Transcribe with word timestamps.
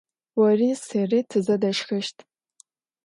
Vori 0.37 0.69
seri 0.87 1.19
tızedeşşxeşt. 1.29 2.17